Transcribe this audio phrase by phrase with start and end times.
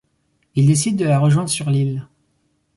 [0.55, 2.07] Il décide de la rejoindre sur l'île.